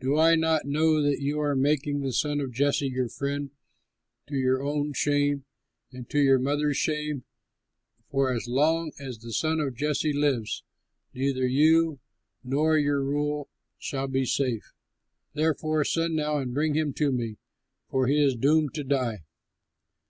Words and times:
Do 0.00 0.18
I 0.18 0.34
not 0.34 0.66
know 0.66 1.00
that 1.00 1.22
you 1.22 1.40
are 1.40 1.56
making 1.56 2.02
the 2.02 2.12
son 2.12 2.40
of 2.40 2.52
Jesse 2.52 2.88
your 2.90 3.08
friend 3.08 3.50
to 4.28 4.36
your 4.36 4.62
own 4.62 4.92
shame 4.92 5.46
and 5.90 6.06
to 6.10 6.18
your 6.20 6.38
mother's 6.38 6.76
shame? 6.76 7.24
For 8.10 8.30
as 8.34 8.46
long 8.46 8.92
as 9.00 9.20
the 9.20 9.32
son 9.32 9.60
of 9.60 9.74
Jesse 9.74 10.12
lives, 10.12 10.62
neither 11.14 11.46
you 11.46 12.00
nor 12.44 12.76
your 12.76 13.02
rule 13.02 13.48
will 13.90 14.08
be 14.08 14.26
safe. 14.26 14.74
Therefore, 15.32 15.84
send 15.86 16.16
now 16.16 16.36
and 16.36 16.52
bring 16.52 16.74
him 16.74 16.92
to 16.92 17.10
me, 17.10 17.38
for 17.88 18.08
he 18.08 18.22
is 18.22 18.36
doomed 18.36 18.74
to 18.74 18.84
die." 18.84 19.24